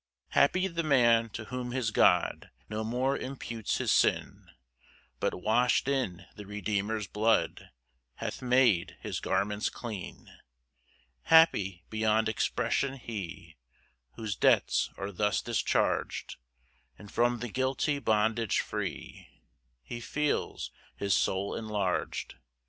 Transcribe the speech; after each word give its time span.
1 0.33 0.41
Happy 0.41 0.65
the 0.67 0.81
man 0.81 1.29
to 1.29 1.45
whom 1.45 1.69
his 1.73 1.91
God 1.91 2.49
No 2.71 2.83
more 2.83 3.15
imputes 3.15 3.77
his 3.77 3.91
sin, 3.91 4.49
But 5.19 5.43
wash'd 5.43 5.87
in 5.87 6.25
the 6.35 6.47
Redeemer's 6.47 7.05
blood, 7.05 7.69
Hath 8.15 8.41
made 8.41 8.97
his 8.99 9.19
garments 9.19 9.69
clean! 9.69 10.25
2 10.25 10.31
Happy, 11.25 11.83
beyond 11.91 12.27
expression, 12.27 12.95
he 12.95 13.57
Whose 14.15 14.35
debts 14.35 14.89
are 14.97 15.11
thus 15.11 15.39
discharg'd; 15.39 16.37
And 16.97 17.11
from 17.11 17.37
the 17.37 17.49
guilty 17.49 17.99
bondage 17.99 18.59
free, 18.59 19.29
He 19.83 19.99
feels 19.99 20.71
his 20.95 21.13
soul 21.13 21.53
enlarg'd. 21.55 22.37